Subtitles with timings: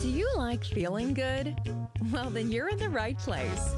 [0.00, 1.54] Do you like feeling good?
[2.10, 3.74] Well, then you're in the right place.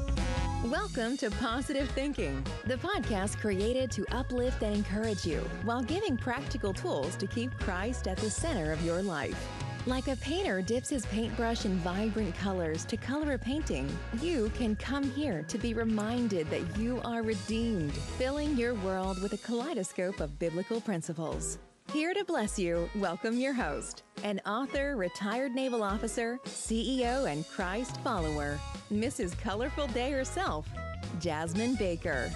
[0.63, 6.71] Welcome to Positive Thinking, the podcast created to uplift and encourage you while giving practical
[6.71, 9.37] tools to keep Christ at the center of your life.
[9.85, 13.85] Like a painter dips his paintbrush in vibrant colors to color a painting,
[14.21, 19.33] you can come here to be reminded that you are redeemed, filling your world with
[19.33, 21.57] a kaleidoscope of biblical principles.
[21.91, 27.99] Here to bless you, welcome your host, an author, retired naval officer, CEO, and Christ
[28.01, 28.59] follower,
[28.91, 29.37] Mrs.
[29.37, 30.67] Colorful Day herself,
[31.19, 32.31] Jasmine Baker.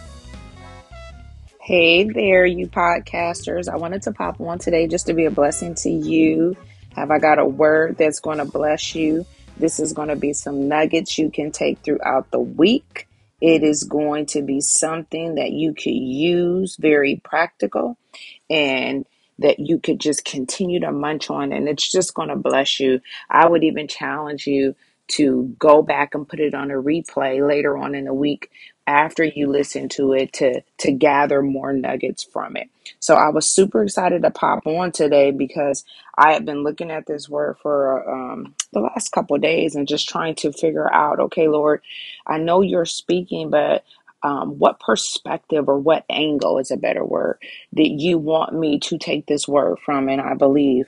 [1.60, 3.68] Hey there, you podcasters.
[3.68, 6.56] I wanted to pop on today just to be a blessing to you.
[6.96, 9.26] Have I got a word that's going to bless you?
[9.58, 13.08] This is going to be some nuggets you can take throughout the week.
[13.42, 17.98] It is going to be something that you could use, very practical,
[18.50, 19.06] and
[19.40, 23.02] that you could just continue to munch on and it's just going to bless you.
[23.30, 24.76] I would even challenge you
[25.10, 28.52] to go back and put it on a replay later on in the week
[28.88, 32.70] after you listen to it to to gather more nuggets from it.
[33.00, 35.86] So I was super excited to pop on today because
[36.18, 39.88] I have been looking at this word for um, the last couple of days and
[39.88, 41.82] just trying to figure out, okay, Lord,
[42.28, 43.84] I know you're speaking, but
[44.28, 47.40] um, what perspective or what angle is a better word
[47.72, 50.10] that you want me to take this word from.
[50.10, 50.88] And I believe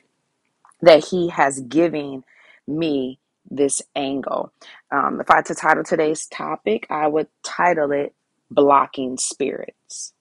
[0.82, 2.26] that He has given
[2.68, 3.18] me
[3.50, 4.52] this angle.
[4.92, 8.14] Um, if I had to title today's topic, I would title it
[8.52, 10.14] Blocking Spirits.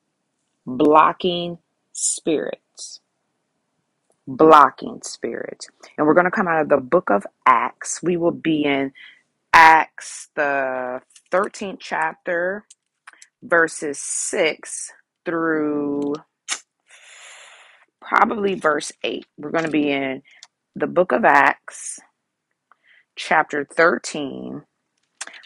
[0.64, 1.58] Blocking
[1.92, 3.00] Spirits.
[4.28, 5.68] Blocking Spirits.
[5.96, 8.00] And we're going to come out of the book of Acts.
[8.00, 8.92] We will be in
[9.52, 11.02] Acts, the
[11.32, 12.64] 13th chapter,
[13.42, 14.92] verses 6
[15.24, 16.14] through
[18.00, 19.26] probably verse 8.
[19.38, 20.22] We're going to be in
[20.74, 21.98] the book of Acts,
[23.16, 24.62] chapter 13,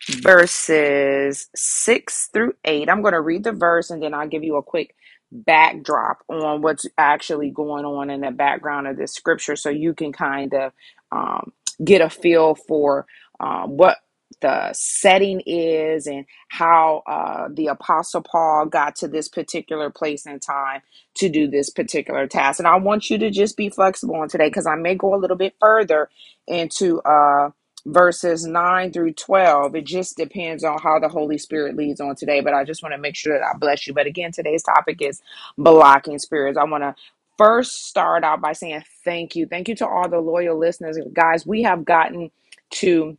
[0.08, 2.88] verses 6 through 8.
[2.88, 4.94] I'm going to read the verse and then I'll give you a quick
[5.32, 10.12] backdrop on what's actually going on in the background of this scripture so you can
[10.12, 10.72] kind of
[11.10, 11.52] um,
[11.84, 13.06] get a feel for
[13.40, 13.98] um, what
[14.42, 20.42] the setting is and how uh, the apostle paul got to this particular place and
[20.42, 20.82] time
[21.16, 22.60] to do this particular task.
[22.60, 25.18] And i want you to just be flexible on today because i may go a
[25.18, 26.10] little bit further
[26.48, 27.50] into uh,
[27.86, 32.40] verses 9 through 12 it just depends on how the holy spirit leads on today
[32.42, 33.94] but i just want to make sure that i bless you.
[33.94, 35.22] But again today's topic is
[35.58, 36.58] blocking spirits.
[36.58, 36.96] I want to
[37.38, 39.46] first start out by saying thank you.
[39.46, 40.98] Thank you to all the loyal listeners.
[41.12, 42.30] Guys we have gotten
[42.72, 43.16] to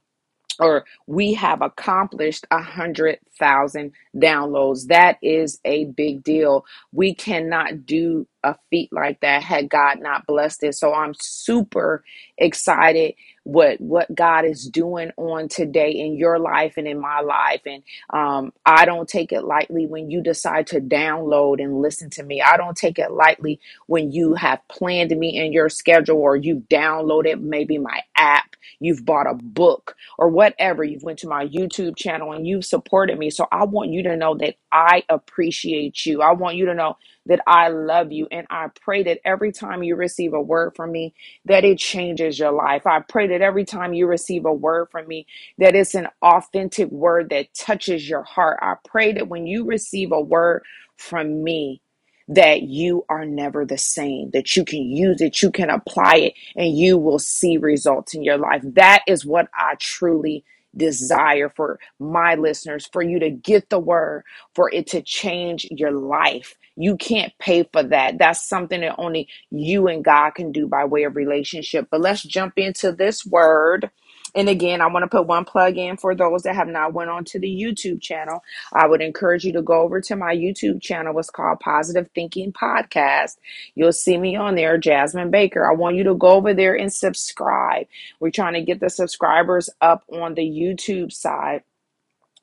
[0.59, 4.88] or we have accomplished a hundred thousand downloads.
[4.88, 6.66] That is a big deal.
[6.91, 10.76] We cannot do a feat like that had God not blessed it.
[10.76, 12.04] So I'm super
[12.38, 13.16] excited
[13.46, 17.62] what what God is doing on today in your life and in my life.
[17.66, 22.24] And um, I don't take it lightly when you decide to download and listen to
[22.24, 22.42] me.
[22.42, 26.64] I don't take it lightly when you have planned me in your schedule or you've
[26.70, 30.84] downloaded maybe my app, you've bought a book or whatever.
[30.84, 33.30] You've went to my YouTube channel and you've supported me.
[33.30, 36.22] So I want you to know that I appreciate you.
[36.22, 38.28] I want you to know that I love you.
[38.31, 42.39] And I pray that every time you receive a word from me, that it changes
[42.39, 42.88] your life.
[42.88, 45.28] I pray that every time you receive a word from me,
[45.59, 48.59] that it's an authentic word that touches your heart.
[48.62, 50.63] I pray that when you receive a word
[50.97, 51.81] from me,
[52.29, 56.33] that you are never the same, that you can use it, you can apply it,
[56.56, 58.63] and you will see results in your life.
[58.63, 60.45] That is what I truly
[60.75, 64.23] desire for my listeners, for you to get the word,
[64.56, 66.56] for it to change your life.
[66.75, 68.17] You can't pay for that.
[68.17, 71.88] That's something that only you and God can do by way of relationship.
[71.91, 73.91] But let's jump into this word.
[74.35, 77.09] And again, I want to put one plug in for those that have not went
[77.09, 78.44] on to the YouTube channel.
[78.73, 81.17] I would encourage you to go over to my YouTube channel.
[81.19, 83.38] It's called Positive Thinking Podcast.
[83.75, 85.69] You'll see me on there, Jasmine Baker.
[85.69, 87.88] I want you to go over there and subscribe.
[88.19, 91.63] We're trying to get the subscribers up on the YouTube side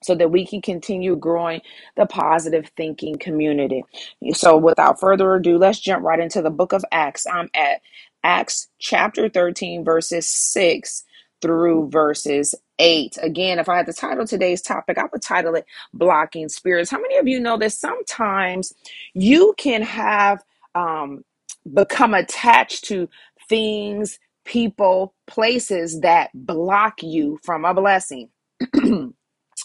[0.02, 1.60] so that we can continue growing
[1.96, 3.84] the positive thinking community.
[4.32, 7.26] So, without further ado, let's jump right into the book of Acts.
[7.26, 7.82] I'm at
[8.22, 11.04] Acts chapter 13, verses 6
[11.42, 13.18] through verses 8.
[13.22, 16.90] Again, if I had to title today's topic, I would title it Blocking Spirits.
[16.90, 18.74] How many of you know that sometimes
[19.14, 20.44] you can have
[20.74, 21.24] um,
[21.72, 23.08] become attached to
[23.48, 28.30] things, people, places that block you from a blessing?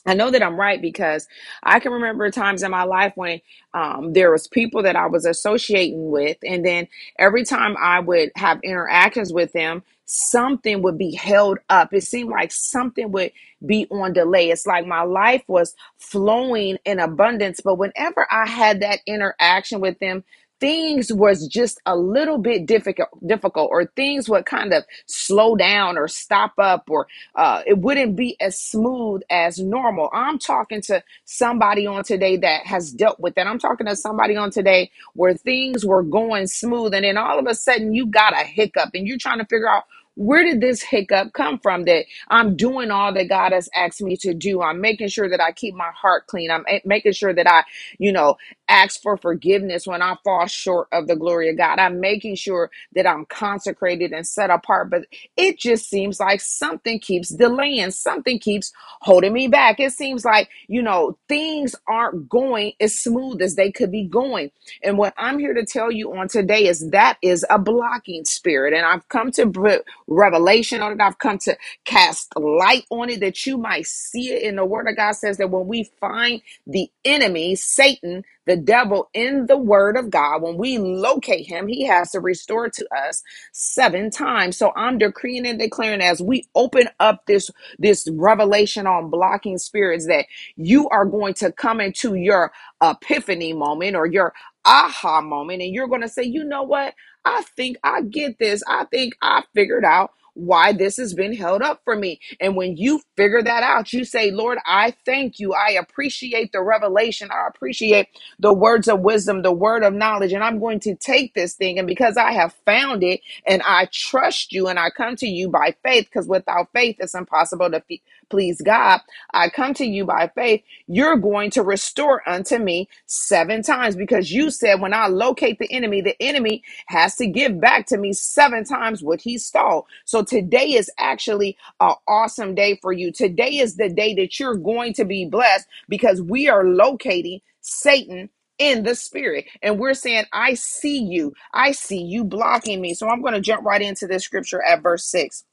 [0.05, 1.27] I know that I'm right because
[1.63, 3.41] I can remember times in my life when
[3.73, 6.89] um, there was people that I was associating with, and then
[7.19, 11.93] every time I would have interactions with them, something would be held up.
[11.93, 13.31] It seemed like something would
[13.65, 14.49] be on delay.
[14.49, 19.99] It's like my life was flowing in abundance, but whenever I had that interaction with
[19.99, 20.23] them,
[20.65, 25.95] things was just a little bit difficult difficult or things would kind of slow down
[25.95, 30.09] or stop up or uh, it wouldn't be as smooth as normal.
[30.11, 33.45] I'm talking to somebody on today that has dealt with that.
[33.45, 37.45] I'm talking to somebody on today where things were going smooth and then all of
[37.45, 39.83] a sudden you got a hiccup and you're trying to figure out
[40.15, 44.17] where did this hiccup come from that i'm doing all that god has asked me
[44.17, 47.33] to do i'm making sure that i keep my heart clean i'm a- making sure
[47.33, 47.63] that i
[47.99, 48.29] you know
[48.69, 51.79] ask for forgiveness when I fall short of the glory of God.
[51.79, 55.03] I'm making sure that I'm consecrated and set apart, but
[55.37, 58.71] it just seems like something keeps delaying, something keeps
[59.01, 59.79] holding me back.
[59.79, 64.51] It seems like, you know, things aren't going as smooth as they could be going.
[64.83, 68.73] And what I'm here to tell you on today is that is a blocking spirit.
[68.73, 69.75] And I've come to br-
[70.07, 74.43] revelation on it, I've come to cast light on it that you might see it
[74.43, 79.09] in the word of God says that when we find the enemy, Satan, the devil
[79.13, 83.23] in the word of God, when we locate him, he has to restore to us
[83.53, 84.57] seven times.
[84.57, 87.49] So I'm decreeing and declaring as we open up this,
[87.79, 90.25] this revelation on blocking spirits that
[90.55, 92.51] you are going to come into your
[92.83, 94.33] epiphany moment or your
[94.65, 96.93] aha moment and you're going to say, you know what?
[97.25, 98.63] I think I get this.
[98.67, 102.19] I think I figured out why this has been held up for me.
[102.41, 105.53] And when you figure that out, you say, Lord, I thank you.
[105.53, 107.29] I appreciate the revelation.
[107.31, 108.07] I appreciate
[108.39, 110.33] the words of wisdom, the word of knowledge.
[110.33, 111.79] And I'm going to take this thing.
[111.79, 115.49] And because I have found it and I trust you and I come to you
[115.49, 119.01] by faith, because without faith, it's impossible to fe- please God.
[119.33, 120.63] I come to you by faith.
[120.87, 125.71] You're going to restore unto me seven times because you said, when I locate the
[125.71, 129.87] enemy, the enemy has to give back to me seven times what he stole.
[130.05, 133.11] So today is actually an awesome day for you.
[133.11, 138.29] Today is the day that you're going to be blessed because we are locating Satan
[138.59, 139.45] in the spirit.
[139.61, 141.33] And we're saying, I see you.
[141.53, 142.93] I see you blocking me.
[142.93, 145.45] So I'm going to jump right into this scripture at verse 6.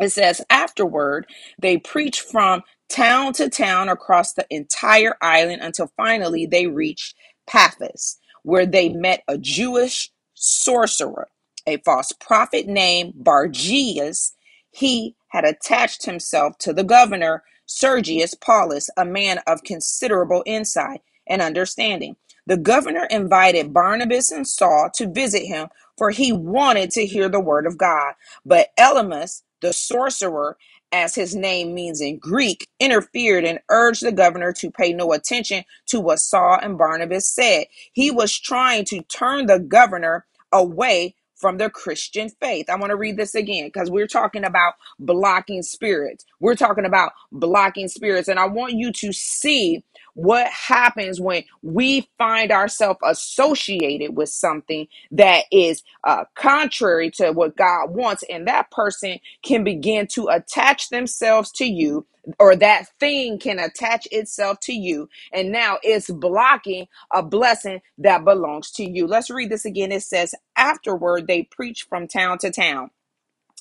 [0.00, 1.26] It says, afterward,
[1.60, 7.16] they preached from town to town across the entire island until finally they reached
[7.48, 11.28] Paphos, where they met a Jewish sorcerer,
[11.66, 14.32] a false prophet named Bargias.
[14.72, 21.42] He had attached himself to the governor, Sergius Paulus, a man of considerable insight and
[21.42, 22.16] understanding.
[22.46, 25.68] The governor invited Barnabas and Saul to visit him,
[25.98, 28.14] for he wanted to hear the word of God.
[28.46, 30.56] But Elymas, the sorcerer,
[30.92, 35.64] as his name means in Greek, interfered and urged the governor to pay no attention
[35.88, 37.66] to what Saul and Barnabas said.
[37.92, 42.70] He was trying to turn the governor away from the Christian faith.
[42.70, 46.24] I want to read this again because we're talking about blocking spirits.
[46.40, 48.28] We're talking about blocking spirits.
[48.28, 49.84] And I want you to see
[50.18, 57.56] what happens when we find ourselves associated with something that is uh, contrary to what
[57.56, 62.04] God wants, and that person can begin to attach themselves to you,
[62.40, 68.24] or that thing can attach itself to you, and now it's blocking a blessing that
[68.24, 69.06] belongs to you.
[69.06, 69.92] Let's read this again.
[69.92, 72.86] It says, Afterward, they preached from town to town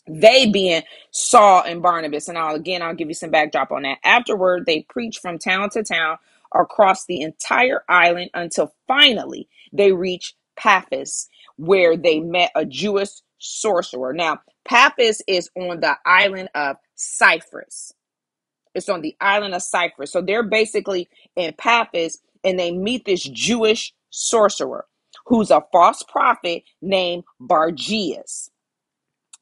[0.08, 2.30] they being Saul and Barnabas.
[2.30, 4.00] And I'll again, I'll give you some backdrop on that.
[4.06, 6.18] Afterward, they preached from town to town
[6.54, 11.28] across the entire island until finally they reach Paphos,
[11.58, 14.14] where they met a Jewish sorcerer.
[14.14, 17.94] Now, Paphos is on the island of Cyprus.
[18.76, 20.12] It's on the island of Cyprus.
[20.12, 24.86] So they're basically in Paphos and they meet this Jewish sorcerer
[25.28, 28.50] who's a false prophet named Bargias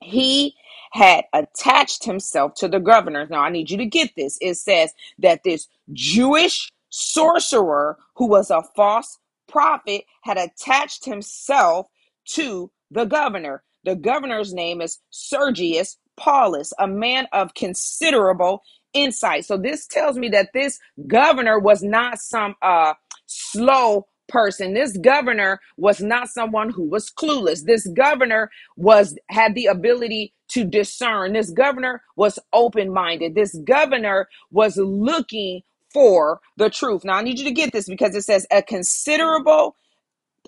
[0.02, 0.56] he
[0.94, 3.28] had attached himself to the governor.
[3.30, 4.38] Now, I need you to get this.
[4.42, 11.88] It says that this Jewish sorcerer, who was a false prophet, had attached himself
[12.26, 13.64] to the governor.
[13.86, 19.46] The governor's name is Sergius Paulus, a man of considerable insight.
[19.46, 22.94] So, this tells me that this governor was not some uh,
[23.28, 24.74] slow person.
[24.74, 27.66] This governor was not someone who was clueless.
[27.66, 31.34] This governor was had the ability to discern.
[31.34, 33.36] This governor was open-minded.
[33.36, 35.62] This governor was looking
[35.96, 37.06] for the truth.
[37.06, 39.70] Now I need you to get this because it says a considerable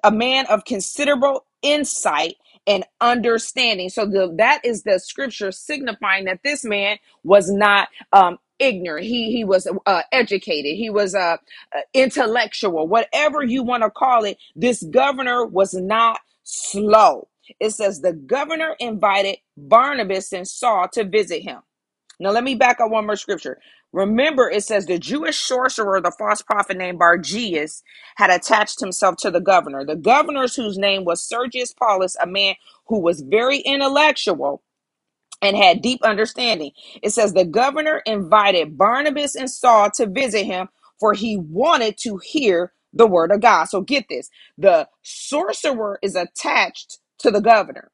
[0.04, 2.38] a man of considerable insight
[2.68, 3.90] and understanding.
[3.90, 9.08] So the, that is the scripture signifying that this man was not um, ignorant.
[9.08, 10.78] He he was uh, educated.
[10.78, 11.38] He was uh,
[11.76, 12.88] uh, intellectual.
[12.88, 17.30] Whatever you want to call it, this governor was not slow.
[17.60, 21.60] It says the governor invited Barnabas and Saul to visit him.
[22.20, 23.60] Now, let me back up one more scripture.
[23.94, 27.84] Remember, it says the Jewish sorcerer, the false prophet named Bargeas,
[28.18, 29.86] had attached himself to the governor.
[29.86, 32.56] The governors, whose name was Sergius Paulus, a man
[32.88, 34.64] who was very intellectual
[35.42, 36.72] and had deep understanding.
[37.04, 42.20] It says the governor invited Barnabas and Saul to visit him, for he wanted to
[42.20, 43.66] hear the word of God.
[43.66, 47.92] So get this the sorcerer is attached to the governor.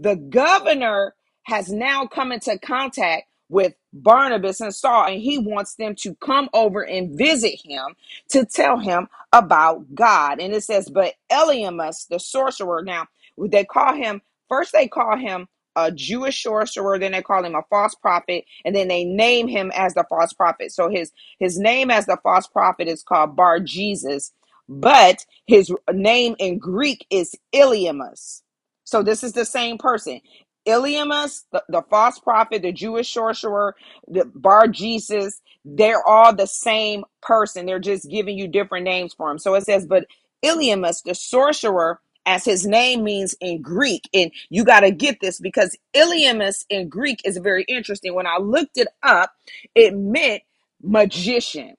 [0.00, 5.96] The governor has now come into contact with Barnabas and Saul, and he wants them
[6.00, 7.96] to come over and visit him
[8.30, 10.40] to tell him about God.
[10.40, 13.06] And it says, But Eliamus, the sorcerer, now
[13.38, 17.62] they call him, first they call him a Jewish sorcerer, then they call him a
[17.70, 20.72] false prophet, and then they name him as the false prophet.
[20.72, 24.32] So his his name as the false prophet is called Bar Jesus,
[24.70, 28.42] but his name in Greek is Iliamus.
[28.84, 30.22] So this is the same person.
[30.66, 33.76] Iliamus, the, the false prophet, the Jewish sorcerer,
[34.08, 37.66] the Bar Jesus, they're all the same person.
[37.66, 39.38] They're just giving you different names for him.
[39.38, 40.06] So it says, but
[40.44, 45.40] Iliamus, the sorcerer, as his name means in Greek, and you got to get this
[45.40, 48.14] because Iliamus in Greek is very interesting.
[48.14, 49.32] When I looked it up,
[49.74, 50.42] it meant
[50.82, 51.74] magician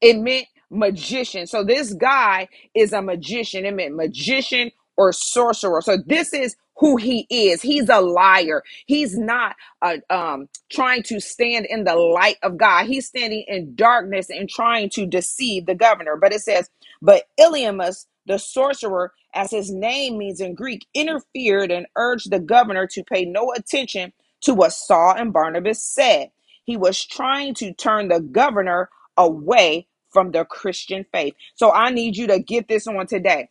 [0.00, 1.46] it meant magician.
[1.46, 3.64] So this guy is a magician.
[3.64, 5.80] It meant magician or sorcerer.
[5.82, 7.62] So this is who he is.
[7.62, 8.62] He's a liar.
[8.86, 12.86] He's not uh, um, trying to stand in the light of God.
[12.86, 16.16] He's standing in darkness and trying to deceive the governor.
[16.16, 16.70] But it says,
[17.02, 22.86] but Iliamus, the sorcerer, as his name means in Greek, interfered and urged the governor
[22.88, 26.30] to pay no attention to what Saul and Barnabas said.
[26.64, 31.34] He was trying to turn the governor away from the Christian faith.
[31.54, 33.48] So I need you to get this on today.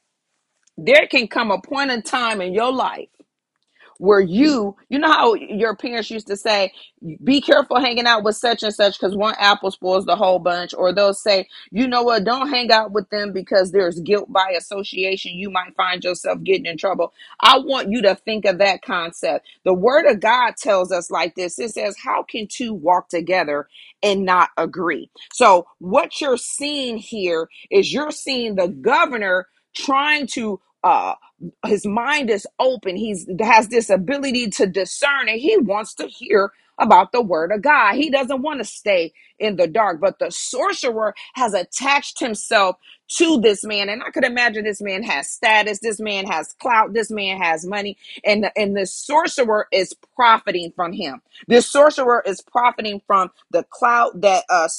[0.77, 3.09] There can come a point in time in your life
[3.99, 6.71] where you, you know how your parents used to say,
[7.23, 10.73] be careful hanging out with such and such because one apple spoils the whole bunch,
[10.75, 14.53] or they'll say, you know what, don't hang out with them because there's guilt by
[14.57, 15.33] association.
[15.33, 17.13] You might find yourself getting in trouble.
[17.41, 19.47] I want you to think of that concept.
[19.65, 23.67] The word of God tells us like this it says, How can two walk together
[24.03, 25.09] and not agree?
[25.33, 31.13] So, what you're seeing here is you're seeing the governor trying to uh
[31.67, 32.97] his mind is open.
[32.97, 37.61] He's has this ability to discern and he wants to hear about the word of
[37.61, 37.95] god.
[37.95, 42.77] He doesn't want to stay in the dark but the sorcerer has attached himself
[43.09, 43.89] to this man.
[43.89, 47.65] And i could imagine this man has status this man has clout this man has
[47.67, 51.21] money and and the sorcerer is profiting from him.
[51.47, 54.69] This sorcerer is profiting from the clout that uh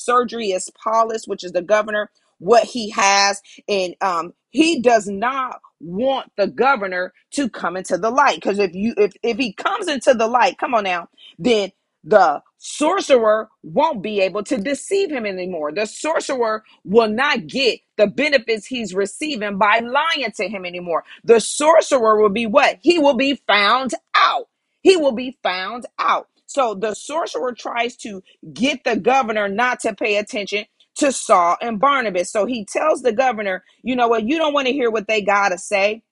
[0.54, 6.32] is Paulus which is the governor what he has and um he does not want
[6.38, 8.36] the governor to come into the light.
[8.36, 11.72] Because if you if if he comes into the light come on now then
[12.04, 15.72] the sorcerer won't be able to deceive him anymore.
[15.72, 21.04] The sorcerer will not get the benefits he's receiving by lying to him anymore.
[21.24, 22.78] The sorcerer will be what?
[22.82, 24.46] He will be found out.
[24.82, 26.28] He will be found out.
[26.46, 28.22] So the sorcerer tries to
[28.54, 30.66] get the governor not to pay attention
[30.98, 32.30] to Saul and Barnabas.
[32.30, 35.22] So he tells the governor, you know what, you don't want to hear what they
[35.22, 36.02] got to say.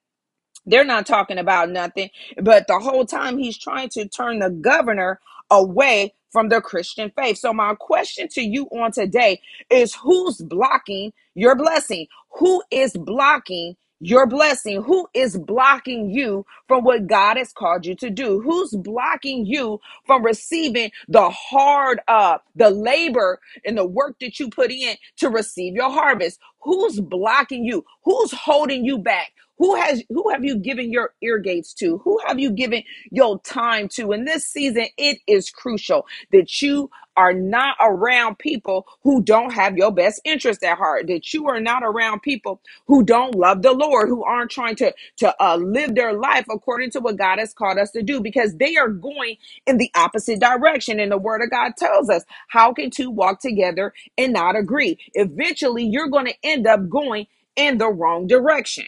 [0.65, 2.09] They're not talking about nothing.
[2.41, 7.37] But the whole time he's trying to turn the governor away from the Christian faith.
[7.37, 12.07] So my question to you on today is who's blocking your blessing?
[12.39, 14.83] Who is blocking your blessing?
[14.83, 18.41] Who is blocking you from what God has called you to do?
[18.41, 24.49] Who's blocking you from receiving the hard uh the labor and the work that you
[24.49, 26.39] put in to receive your harvest?
[26.61, 27.85] Who's blocking you?
[28.03, 29.33] Who's holding you back?
[29.59, 31.99] Who has who have you given your ear gates to?
[31.99, 34.11] Who have you given your time to?
[34.13, 39.77] In this season, it is crucial that you are not around people who don't have
[39.77, 43.73] your best interest at heart, that you are not around people who don't love the
[43.73, 47.53] Lord, who aren't trying to, to uh, live their life according to what God has
[47.53, 49.37] called us to do, because they are going
[49.67, 50.99] in the opposite direction.
[50.99, 54.99] And the word of God tells us, how can two walk together and not agree?
[55.13, 58.85] Eventually, you're going to end up going in the wrong direction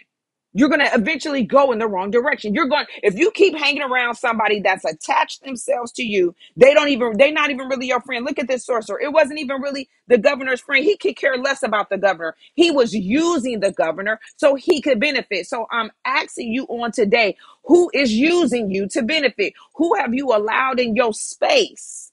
[0.53, 2.53] you're going to eventually go in the wrong direction.
[2.53, 6.89] You're going, if you keep hanging around somebody that's attached themselves to you, they don't
[6.89, 8.25] even, they're not even really your friend.
[8.25, 8.99] Look at this sorcerer.
[9.01, 10.83] It wasn't even really the governor's friend.
[10.85, 12.35] He could care less about the governor.
[12.55, 15.47] He was using the governor so he could benefit.
[15.47, 19.53] So I'm asking you on today, who is using you to benefit?
[19.75, 22.08] Who have you allowed in your space?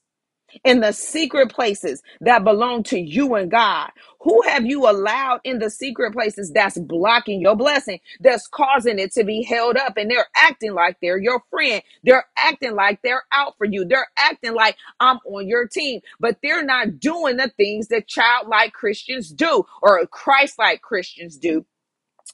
[0.63, 3.91] In the secret places that belong to you and God?
[4.21, 9.13] Who have you allowed in the secret places that's blocking your blessing, that's causing it
[9.13, 9.97] to be held up?
[9.97, 11.81] And they're acting like they're your friend.
[12.03, 13.85] They're acting like they're out for you.
[13.85, 18.73] They're acting like I'm on your team, but they're not doing the things that childlike
[18.73, 21.65] Christians do or Christ like Christians do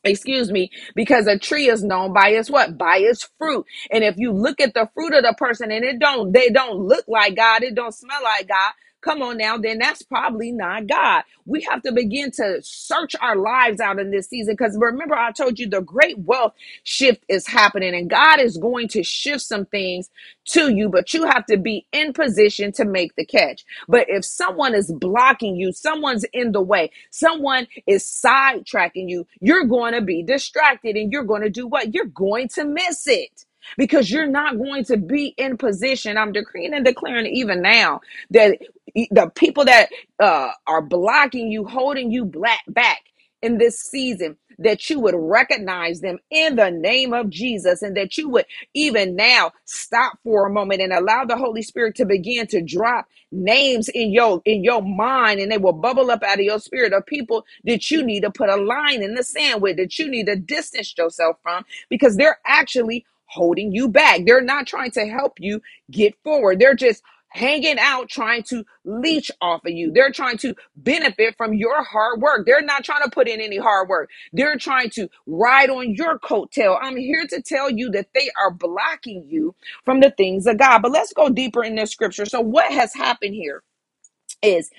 [0.04, 2.78] excuse me because a tree is known by its what?
[2.78, 3.66] By its fruit.
[3.92, 6.80] And if you look at the fruit of the person and it don't they don't
[6.80, 10.88] look like god it don't smell like god come on now then that's probably not
[10.88, 11.24] god.
[11.46, 15.32] We have to begin to search our lives out in this season because remember i
[15.32, 19.66] told you the great wealth shift is happening and god is going to shift some
[19.66, 20.10] things
[20.46, 23.66] to you but you have to be in position to make the catch.
[23.88, 29.66] But if someone is blocking you, someone's in the way, someone is sidetracking you, you're
[29.66, 31.94] going to be distracted and you're going to do what?
[31.94, 33.46] You're going to miss it
[33.78, 36.18] because you're not going to be in position.
[36.18, 38.02] I'm decreeing and declaring even now
[38.32, 38.60] that
[38.96, 39.90] the people that
[40.20, 43.02] uh, are blocking you, holding you black back
[43.42, 48.18] in this season, that you would recognize them in the name of Jesus and that
[48.18, 52.48] you would even now stop for a moment and allow the Holy Spirit to begin
[52.48, 56.46] to drop names in your in your mind and they will bubble up out of
[56.46, 59.78] your spirit of people that you need to put a line in the sand with
[59.78, 64.22] that you need to distance yourself from because they're actually holding you back.
[64.26, 65.62] They're not trying to help you
[65.92, 66.60] get forward.
[66.60, 69.92] They're just hanging out trying to leech off of you.
[69.94, 72.46] They're trying to benefit from your hard work.
[72.46, 74.10] They're not trying to put in any hard work.
[74.34, 76.78] They're trying to ride on your coattail.
[76.82, 80.82] I'm here to tell you that they are blocking you from the things of God.
[80.84, 82.26] But let's go deeper in this scripture.
[82.26, 83.64] So what has happened here
[84.44, 84.70] is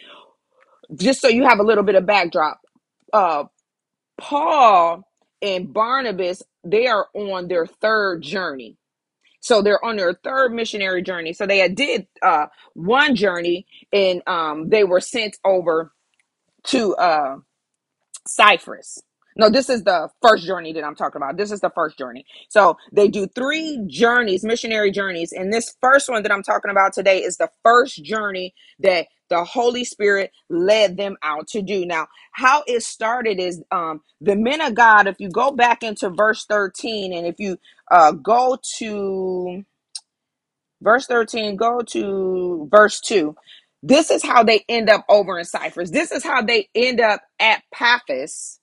[0.97, 2.61] just so you have a little bit of backdrop.
[3.13, 3.45] Uh
[4.19, 5.05] Paul
[5.43, 8.77] and Barnabas, they are on their third journey
[9.41, 11.35] so they're on their third missionary journey.
[11.35, 15.93] So they had did uh, one journey and um, they were sent over
[16.69, 17.37] to uh,
[18.27, 19.01] Cyprus.
[19.37, 21.37] No, this is the first journey that I'm talking about.
[21.37, 22.27] This is the first journey.
[22.51, 25.33] So they do three journeys, missionary journeys.
[25.33, 29.45] And this first one that I'm talking about today is the first journey that the
[29.45, 31.87] Holy Spirit led them out to do.
[31.87, 36.11] Now, how it started is um, the men of God, if you go back into
[36.11, 37.59] verse 13 and if you
[37.91, 39.65] uh, go to
[40.83, 43.37] verse 13 go to verse 2
[43.83, 47.23] this is how they end up over in cyprus this is how they end up
[47.41, 48.57] at paphos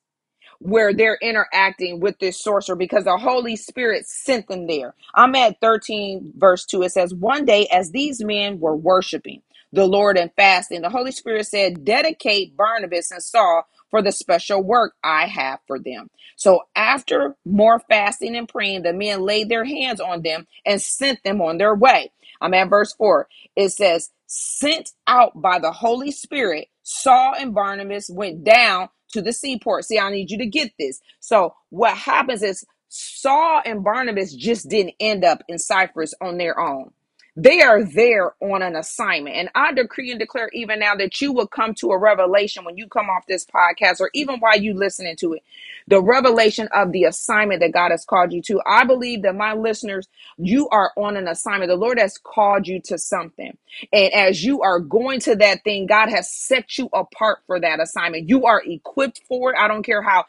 [0.60, 4.96] where they're interacting with this sorcerer because the Holy Spirit sent them there.
[5.16, 6.84] I'm at 13, verse 2.
[6.84, 11.12] It says, One day, as these men were worshiping the Lord and fasting, the Holy
[11.12, 16.10] Spirit said, Dedicate Barnabas and Saul for the special work I have for them.
[16.36, 21.24] So, after more fasting and praying, the men laid their hands on them and sent
[21.24, 22.12] them on their way.
[22.42, 23.28] I'm at verse 4.
[23.56, 29.34] It says, Sent out by the Holy Spirit, Saul and Barnabas went down to the
[29.34, 29.86] seaport.
[29.86, 31.00] See, I need you to get this.
[31.20, 36.60] So, what happens is Saul and Barnabas just didn't end up in Cyprus on their
[36.60, 36.92] own.
[37.36, 39.36] They are there on an assignment.
[39.38, 42.78] And I decree and declare even now that you will come to a revelation when
[42.78, 45.44] you come off this podcast or even while you listening to it.
[45.88, 48.62] The revelation of the assignment that God has called you to.
[48.68, 51.70] I believe that my listeners, you are on an assignment.
[51.70, 53.58] The Lord has called you to something.
[53.94, 57.80] And as you are going to that thing, God has set you apart for that
[57.80, 58.30] assignment.
[58.30, 59.60] You are equipped for it.
[59.60, 60.26] I don't care how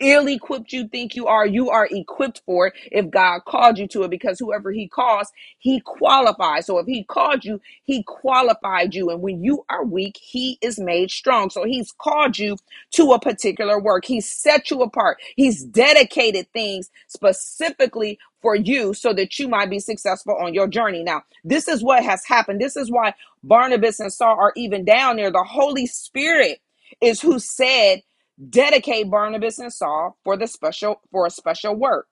[0.00, 3.88] ill equipped you think you are, you are equipped for it if God called you
[3.88, 6.66] to it because whoever He calls, He qualifies.
[6.66, 9.10] So if He called you, He qualified you.
[9.10, 11.50] And when you are weak, He is made strong.
[11.50, 12.56] So He's called you
[12.92, 19.12] to a particular work, He's set you apart, He's dedicated things specifically for you so
[19.14, 21.02] that you might be successful on your journey.
[21.04, 22.60] Now, this is what has happened.
[22.60, 25.30] This is why Barnabas and Saul are even down there.
[25.32, 26.60] The Holy Spirit
[27.00, 28.02] is who said,
[28.50, 32.06] dedicate Barnabas and Saul for the special for a special work.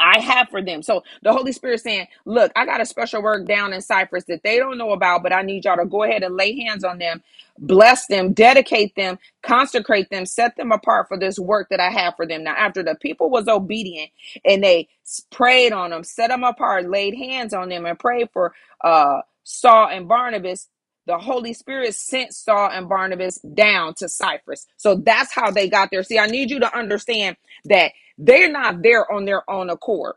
[0.00, 0.82] I have for them.
[0.82, 4.42] So the Holy Spirit saying, Look, I got a special work down in Cyprus that
[4.42, 6.98] they don't know about, but I need y'all to go ahead and lay hands on
[6.98, 7.22] them,
[7.58, 12.16] bless them, dedicate them, consecrate them, set them apart for this work that I have
[12.16, 12.44] for them.
[12.44, 14.10] Now, after the people was obedient
[14.44, 14.88] and they
[15.30, 19.88] prayed on them, set them apart, laid hands on them, and prayed for uh Saul
[19.88, 20.68] and Barnabas,
[21.06, 24.66] the Holy Spirit sent Saul and Barnabas down to Cyprus.
[24.76, 26.02] So that's how they got there.
[26.04, 27.36] See, I need you to understand
[27.66, 30.14] that they're not there on their own accord.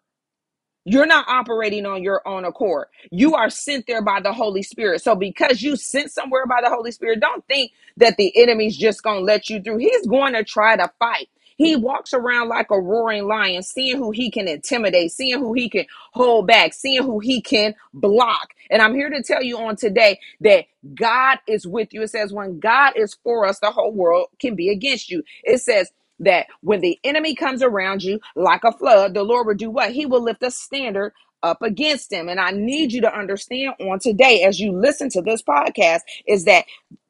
[0.86, 2.88] You're not operating on your own accord.
[3.12, 5.02] You are sent there by the Holy Spirit.
[5.02, 9.04] So because you sent somewhere by the Holy Spirit, don't think that the enemy's just
[9.04, 9.78] going to let you through.
[9.80, 11.30] He's going to try to fight.
[11.58, 15.70] He walks around like a roaring lion, seeing who he can intimidate, seeing who he
[15.70, 18.54] can hold back, seeing who he can block.
[18.70, 22.02] And I'm here to tell you on today that God is with you.
[22.02, 25.24] It says, when God is for us, the whole world can be against you.
[25.44, 29.54] It says, that when the enemy comes around you like a flood, the Lord will
[29.54, 29.92] do what?
[29.92, 31.12] He will lift a standard
[31.44, 32.30] up against him.
[32.30, 36.46] And I need you to understand on today, as you listen to this podcast, is
[36.46, 36.66] that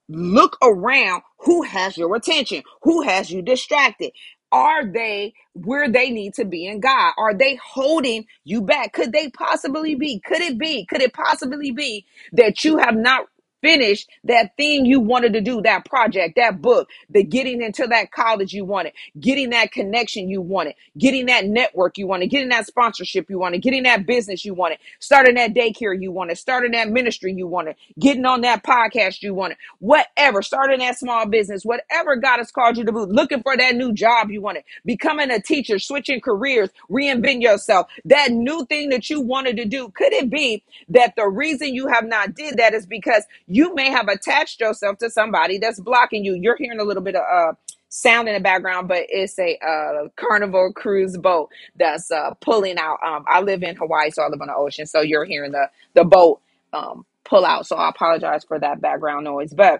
[0.10, 4.12] look around who has your attention, who has you distracted.
[4.52, 7.13] Are they where they need to be in God?
[7.18, 8.94] Are they holding you back?
[8.94, 10.22] Could they possibly be?
[10.26, 10.86] Could it be?
[10.86, 13.28] Could it possibly be that you have not
[13.65, 18.12] finished that thing you wanted to do, that project, that book, the getting into that
[18.12, 22.67] college you wanted, getting that connection you wanted, getting that network you wanted, getting that
[22.67, 26.89] sponsorship you wanted, getting that business you wanted, starting that daycare you wanted, starting that
[26.89, 32.15] ministry you wanted, getting on that podcast you wanted, whatever, starting that small business, whatever
[32.17, 35.41] God has called you to do, looking for that new job you wanted, becoming a
[35.41, 39.89] teacher, switching careers, reinvent yourself, that new thing that you wanted to do.
[39.89, 43.23] Could it be that the reason you have not did that is because
[43.56, 46.36] you may have attached yourself to somebody that's blocking you?
[46.36, 47.54] You're hearing a little bit of uh
[47.89, 52.98] sound in the background, but it's a uh, carnival cruise boat that's uh, pulling out.
[53.06, 55.70] Um, I live in Hawaii, so I live on the ocean, so you're hearing the
[55.94, 56.41] the boat
[56.74, 57.65] um, pull out.
[57.65, 59.80] So I apologize for that background noise, but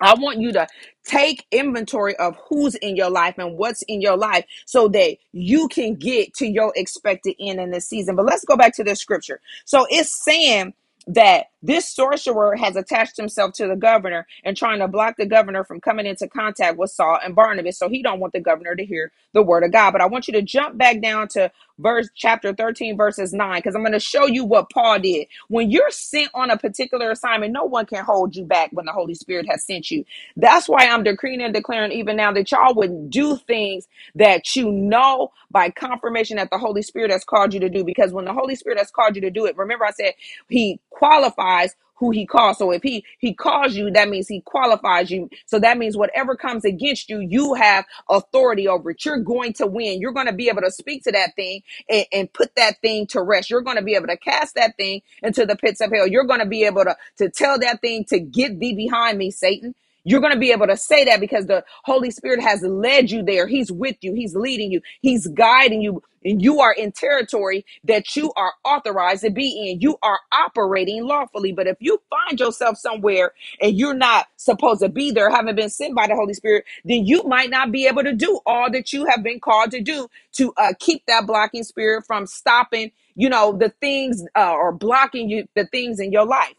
[0.00, 0.66] I want you to
[1.04, 5.68] take inventory of who's in your life and what's in your life so that you
[5.68, 8.16] can get to your expected end in this season.
[8.16, 9.40] But let's go back to this scripture.
[9.64, 10.74] So it's saying
[11.08, 15.64] that this sorcerer has attached himself to the governor and trying to block the governor
[15.64, 17.78] from coming into contact with Saul and Barnabas.
[17.78, 19.92] So he don't want the governor to hear the word of God.
[19.92, 23.74] But I want you to jump back down to verse chapter 13 verses 9 because
[23.74, 25.26] i'm going to show you what paul did.
[25.48, 28.92] When you're sent on a particular assignment no one can hold you back when the
[28.92, 30.04] holy spirit has sent you.
[30.36, 34.70] That's why i'm decreeing and declaring even now that y'all would do things that you
[34.72, 38.34] know by confirmation that the holy spirit has called you to do because when the
[38.34, 40.14] holy spirit has called you to do it remember i said
[40.48, 42.58] he qualifies who he calls.
[42.58, 45.30] So if he he calls you, that means he qualifies you.
[45.46, 49.04] So that means whatever comes against you, you have authority over it.
[49.04, 50.00] You're going to win.
[50.00, 53.06] You're going to be able to speak to that thing and, and put that thing
[53.08, 53.50] to rest.
[53.50, 56.08] You're going to be able to cast that thing into the pits of hell.
[56.08, 59.30] You're going to be able to to tell that thing to get thee behind me,
[59.30, 59.74] Satan.
[60.04, 63.22] You're going to be able to say that because the Holy Spirit has led you
[63.22, 63.46] there.
[63.46, 64.14] He's with you.
[64.14, 64.82] He's leading you.
[65.02, 66.02] He's guiding you.
[66.24, 69.80] And you are in territory that you are authorized to be in.
[69.80, 71.52] You are operating lawfully.
[71.52, 75.70] But if you find yourself somewhere and you're not supposed to be there, haven't been
[75.70, 78.92] sent by the Holy Spirit, then you might not be able to do all that
[78.92, 83.28] you have been called to do to uh, keep that blocking spirit from stopping, you
[83.30, 86.54] know, the things uh, or blocking you, the things in your life.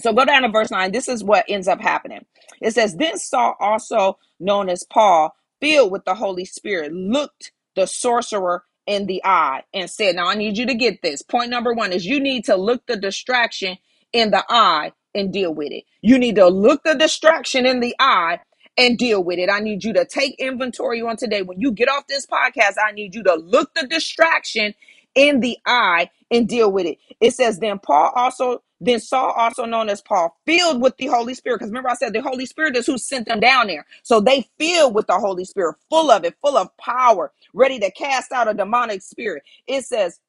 [0.00, 0.92] So go down to verse 9.
[0.92, 2.26] This is what ends up happening.
[2.60, 7.86] It says, Then Saul, also known as Paul, filled with the Holy Spirit, looked the
[7.86, 11.22] sorcerer in the eye and said, Now I need you to get this.
[11.22, 13.78] Point number one is you need to look the distraction
[14.12, 15.84] in the eye and deal with it.
[16.02, 18.40] You need to look the distraction in the eye
[18.78, 19.50] and deal with it.
[19.50, 21.42] I need you to take inventory on today.
[21.42, 24.74] When you get off this podcast, I need you to look the distraction
[25.14, 26.98] in the eye and deal with it.
[27.20, 31.34] It says, then Paul also, then Saul, also known as Paul, filled with the Holy
[31.34, 31.58] Spirit.
[31.58, 33.86] Because remember, I said the Holy Spirit is who sent them down there.
[34.04, 37.90] So they filled with the Holy Spirit, full of it, full of power, ready to
[37.92, 39.44] cast out a demonic spirit.
[39.68, 40.20] It says,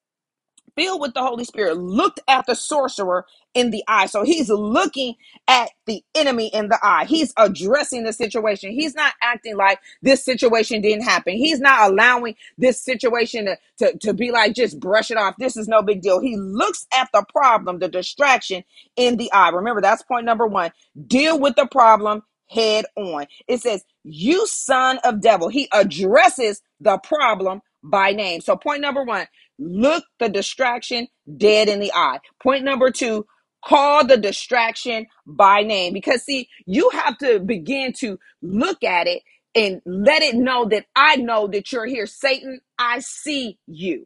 [0.80, 4.06] filled with the Holy Spirit, looked at the sorcerer in the eye.
[4.06, 5.16] So he's looking
[5.48, 7.06] at the enemy in the eye.
[7.06, 8.72] He's addressing the situation.
[8.72, 11.34] He's not acting like this situation didn't happen.
[11.36, 15.36] He's not allowing this situation to, to, to be like, just brush it off.
[15.38, 16.22] This is no big deal.
[16.22, 18.64] He looks at the problem, the distraction
[18.96, 19.50] in the eye.
[19.50, 20.72] Remember, that's point number one.
[21.08, 23.28] Deal with the problem head on.
[23.48, 25.50] It says, You son of devil.
[25.50, 28.42] He addresses the problem by name.
[28.42, 29.28] So, point number one
[29.60, 32.20] Look the distraction dead in the eye.
[32.44, 33.28] Point number two,
[33.66, 35.94] call the distraction by name.
[35.94, 39.24] Because, see, you have to begin to look at it
[39.56, 42.08] and let it know that I know that you're here.
[42.08, 44.06] Satan, I see you.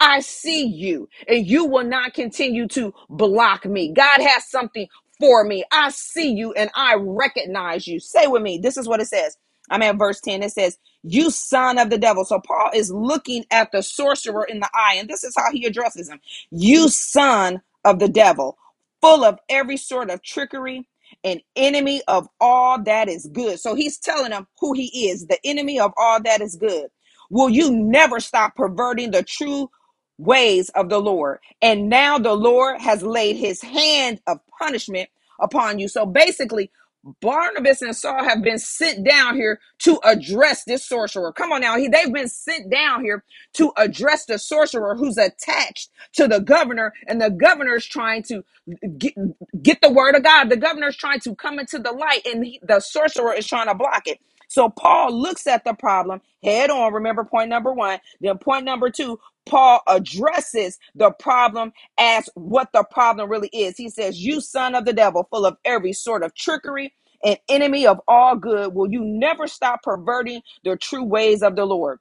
[0.00, 3.92] I see you, and you will not continue to block me.
[3.92, 4.88] God has something
[5.20, 5.64] for me.
[5.72, 8.00] I see you and I recognize you.
[8.00, 9.36] Say with me, this is what it says.
[9.70, 10.44] I'm at verse 10.
[10.44, 12.24] It says, You son of the devil.
[12.26, 15.66] So Paul is looking at the sorcerer in the eye, and this is how he
[15.66, 18.58] addresses him You son of the devil,
[19.02, 20.88] full of every sort of trickery,
[21.24, 23.60] an enemy of all that is good.
[23.60, 26.88] So he's telling him who he is, the enemy of all that is good.
[27.30, 29.70] Will you never stop perverting the true
[30.18, 31.40] ways of the Lord?
[31.62, 35.88] And now the Lord has laid his hand of punishment upon you.
[35.88, 36.70] So basically,
[37.20, 41.32] Barnabas and Saul have been sent down here to address this sorcerer.
[41.32, 45.90] Come on now, he, they've been sent down here to address the sorcerer who's attached
[46.14, 48.44] to the governor, and the governor is trying to
[48.98, 49.14] get,
[49.62, 50.50] get the word of God.
[50.50, 53.68] The governor is trying to come into the light, and he, the sorcerer is trying
[53.68, 54.18] to block it.
[54.48, 56.92] So Paul looks at the problem head on.
[56.94, 58.00] Remember point number one.
[58.20, 63.76] Then point number two, Paul addresses the problem as what the problem really is.
[63.76, 67.86] He says, You son of the devil, full of every sort of trickery and enemy
[67.86, 71.98] of all good, will you never stop perverting the true ways of the Lord?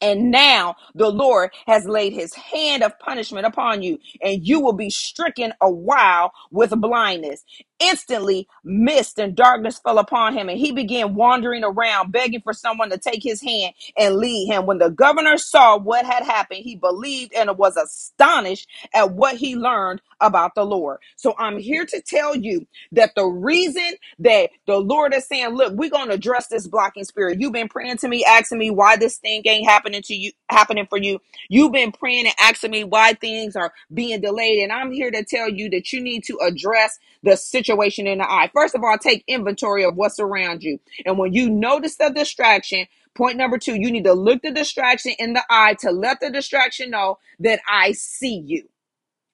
[0.00, 4.72] And now the Lord has laid his hand of punishment upon you, and you will
[4.74, 7.44] be stricken a while with blindness.
[7.80, 12.90] Instantly, mist and darkness fell upon him, and he began wandering around, begging for someone
[12.90, 14.66] to take his hand and lead him.
[14.66, 19.56] When the governor saw what had happened, he believed and was astonished at what he
[19.56, 20.98] learned about the Lord.
[21.16, 25.74] So I'm here to tell you that the reason that the Lord is saying, look,
[25.74, 27.40] we're going to address this blocking spirit.
[27.40, 30.86] You've been praying to me, asking me why this thing ain't happening to you, happening
[30.86, 31.20] for you.
[31.48, 34.62] You've been praying and asking me why things are being delayed.
[34.62, 38.30] And I'm here to tell you that you need to address the situation in the
[38.30, 38.50] eye.
[38.54, 40.78] First of all, take inventory of what's around you.
[41.04, 45.14] And when you notice the distraction, Point number two, you need to look the distraction
[45.18, 48.68] in the eye to let the distraction know that I see you.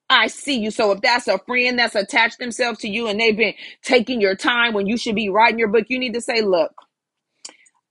[0.09, 0.70] I see you.
[0.70, 4.37] So if that's a friend that's attached themselves to you and they've been taking your
[4.37, 6.72] time when you should be writing your book, you need to say, look,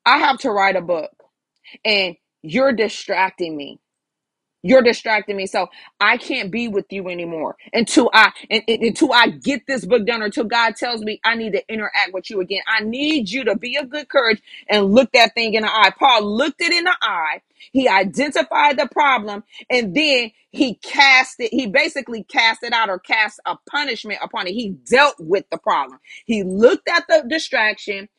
[0.05, 1.12] I have to write a book
[1.84, 3.80] and you're distracting me.
[4.62, 5.47] You're distracting me.
[5.47, 5.67] So
[6.01, 10.06] I can't be with you anymore until I and, and- until I get this book
[10.06, 12.62] done or until God tells me I need to interact with you again.
[12.67, 15.91] I need you to be of good courage and look that thing in the eye.
[15.97, 17.41] Paul looked it in the eye.
[17.71, 21.51] He identified the problem and then he cast it.
[21.54, 24.54] He basically cast it out or cast a punishment upon it.
[24.54, 25.99] He dealt with the problem.
[26.25, 28.10] He looked at the distraction,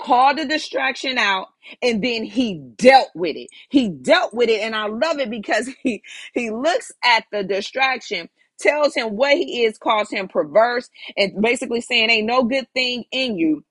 [0.00, 1.48] called the distraction out,
[1.82, 3.48] and then he dealt with it.
[3.70, 6.02] He dealt with it, and I love it because he
[6.34, 11.82] he looks at the distraction, tells him what he is, calls him perverse, and basically
[11.82, 13.64] saying, "Ain't no good thing in you."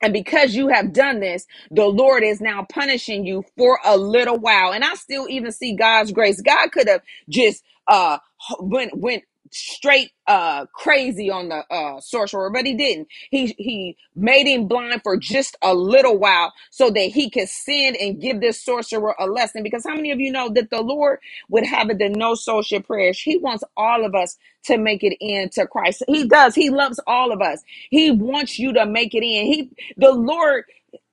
[0.00, 4.38] And because you have done this, the Lord is now punishing you for a little
[4.38, 4.72] while.
[4.72, 6.40] And I still even see God's grace.
[6.40, 8.18] God could have just uh
[8.60, 13.08] went went straight uh crazy on the uh sorcerer, but he didn't.
[13.30, 17.96] He he made him blind for just a little while so that he could sin
[18.00, 19.62] and give this sorcerer a lesson.
[19.64, 22.82] Because how many of you know that the Lord would have it that no social
[22.82, 23.20] prayers?
[23.20, 26.04] He wants all of us to make it into Christ.
[26.08, 26.54] He does.
[26.54, 27.62] He loves all of us.
[27.90, 29.46] He wants you to make it in.
[29.46, 30.64] He the Lord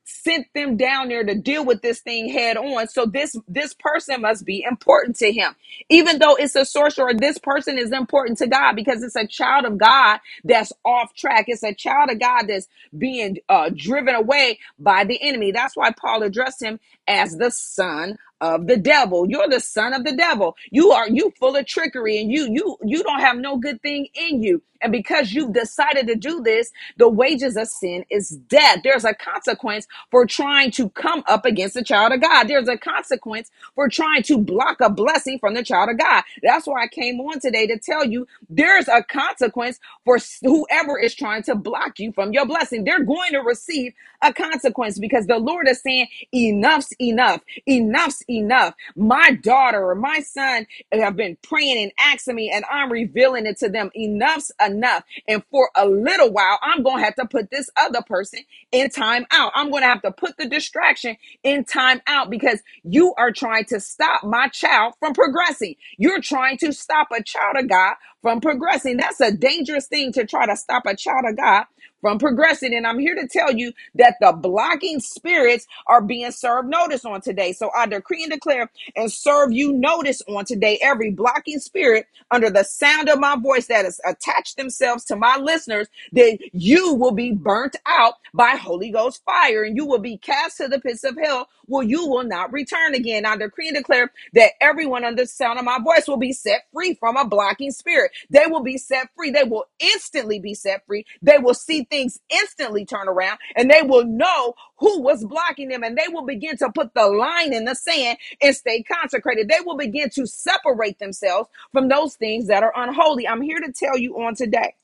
[0.09, 2.87] sent them down there to deal with this thing head on.
[2.89, 5.55] So this this person must be important to him.
[5.89, 9.65] Even though it's a sorcerer, this person is important to God because it's a child
[9.65, 11.45] of God that's off track.
[11.49, 12.67] It's a child of God that's
[12.97, 15.51] being uh, driven away by the enemy.
[15.51, 19.29] That's why Paul addressed him as the son of the devil.
[19.29, 20.55] You're the son of the devil.
[20.71, 24.07] You are you full of trickery and you you you don't have no good thing
[24.15, 24.61] in you.
[24.81, 28.79] And because you've decided to do this, the wages of sin is death.
[28.83, 32.47] There's a consequence for trying to come up against the child of God.
[32.47, 36.23] There's a consequence for trying to block a blessing from the child of God.
[36.43, 41.15] That's why I came on today to tell you there's a consequence for whoever is
[41.15, 42.83] trying to block you from your blessing.
[42.83, 47.41] They're going to receive a consequence because the Lord is saying, enough's enough.
[47.67, 48.75] Enough's enough.
[48.95, 53.59] My daughter or my son have been praying and asking me, and I'm revealing it
[53.59, 53.91] to them.
[53.95, 55.03] Enough's enough.
[55.27, 58.89] And for a little while, I'm going to have to put this other person in
[58.89, 59.51] time out.
[59.55, 63.65] I'm going to have to put the distraction in time out because you are trying
[63.65, 65.75] to stop my child from progressing.
[65.97, 68.97] You're trying to stop a child of God from progressing.
[68.97, 71.65] That's a dangerous thing to try to stop a child of God
[72.01, 72.73] from progressing.
[72.75, 77.21] And I'm here to tell you that the blocking spirits are being served notice on
[77.21, 77.53] today.
[77.53, 80.79] So I decree and declare and serve you notice on today.
[80.81, 85.37] Every blocking spirit under the sound of my voice that has attached themselves to my
[85.37, 90.17] listeners, that you will be burnt out by Holy Ghost fire and you will be
[90.17, 93.25] cast to the pits of hell where you will not return again.
[93.25, 96.63] I decree and declare that everyone under the sound of my voice will be set
[96.73, 98.11] free from a blocking spirit.
[98.29, 99.31] They will be set free.
[99.31, 101.05] They will instantly be set free.
[101.21, 105.83] They will see things instantly turn around and they will know who was blocking them
[105.83, 109.49] and they will begin to put the line in the sand and stay consecrated.
[109.49, 113.27] They will begin to separate themselves from those things that are unholy.
[113.27, 114.75] I'm here to tell you on today,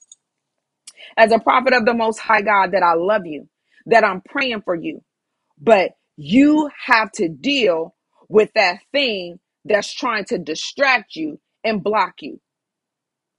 [1.18, 3.50] as a prophet of the Most High God, that I love you,
[3.88, 5.04] that I'm praying for you,
[5.62, 7.96] but you have to deal
[8.30, 12.40] with that thing that's trying to distract you and block you.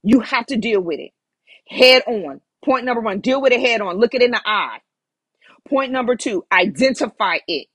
[0.05, 1.11] You have to deal with it
[1.69, 2.43] head on.
[2.67, 3.99] Point number one, deal with it head on.
[3.99, 4.81] Look it in the eye.
[5.69, 7.69] Point number two, identify it.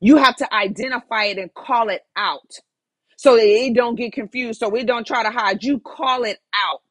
[0.00, 2.52] You have to identify it and call it out
[3.16, 4.60] so that it don't get confused.
[4.60, 5.64] So it don't try to hide.
[5.64, 6.82] You call it out.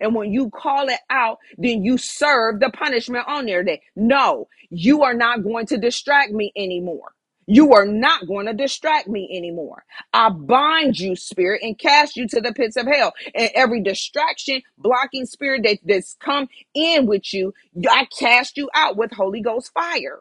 [0.00, 3.64] And when you call it out, then you serve the punishment on there.
[3.64, 7.12] That no, you are not going to distract me anymore.
[7.48, 9.84] You are not going to distract me anymore.
[10.14, 13.14] I bind you, spirit, and cast you to the pits of hell.
[13.34, 17.54] And every distraction, blocking spirit that, that's come in with you,
[17.90, 20.20] I cast you out with Holy Ghost fire.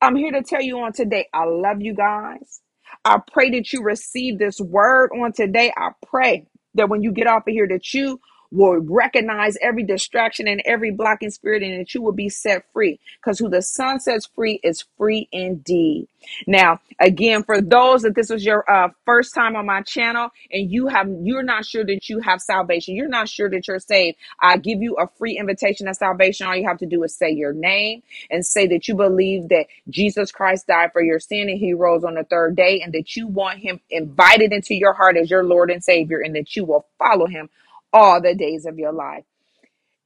[0.00, 2.60] I'm here to tell you on today, I love you guys.
[3.04, 5.72] I pray that you receive this word on today.
[5.76, 8.20] I pray that when you get off of here, that you
[8.52, 13.00] will recognize every distraction and every blocking spirit and that you will be set free.
[13.20, 16.08] Because who the son sets free is free indeed.
[16.46, 20.70] Now again for those that this was your uh, first time on my channel and
[20.70, 24.16] you have you're not sure that you have salvation you're not sure that you're saved
[24.40, 26.46] i give you a free invitation of salvation.
[26.46, 29.66] All you have to do is say your name and say that you believe that
[29.90, 33.16] jesus christ died for your sin and he rose on the third day and that
[33.16, 36.64] you want him invited into your heart as your lord and savior and that you
[36.64, 37.48] will follow him
[37.92, 39.24] all the days of your life.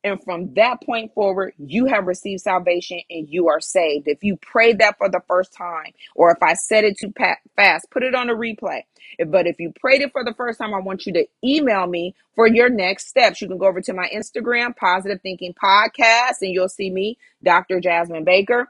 [0.04, 4.06] And from that point forward, you have received salvation and you are saved.
[4.06, 7.12] If you prayed that for the first time, or if I said it too
[7.56, 8.82] fast, put it on a replay.
[9.26, 12.14] But if you prayed it for the first time, I want you to email me
[12.36, 13.42] for your next steps.
[13.42, 17.80] You can go over to my Instagram, Positive Thinking Podcast, and you'll see me, Dr.
[17.80, 18.68] Jasmine Baker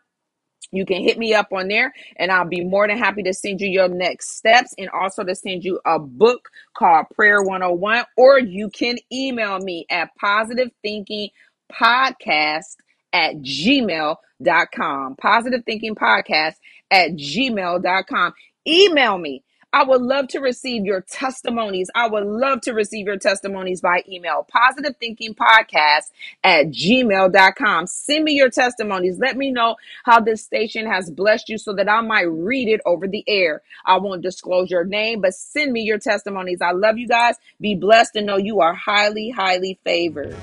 [0.73, 3.61] you can hit me up on there and I'll be more than happy to send
[3.61, 8.39] you your next steps and also to send you a book called Prayer 101 or
[8.39, 11.31] you can email me at positive thinking
[11.73, 12.77] podcast
[13.13, 16.55] at gmail.com positive thinking podcast
[16.91, 18.33] at gmail.com
[18.67, 19.43] email me
[19.77, 21.91] I would love to receive your testimonies.
[21.95, 24.47] I would love to receive your testimonies by email.
[24.51, 26.13] Positive Thinking Podcast
[26.43, 27.87] at gmail.com.
[27.87, 29.19] Send me your testimonies.
[29.19, 32.81] Let me know how this station has blessed you so that I might read it
[32.87, 33.61] over the air.
[33.85, 36.63] I won't disclose your name, but send me your testimonies.
[36.63, 37.35] I love you guys.
[37.61, 40.35] Be blessed and know you are highly, highly favored.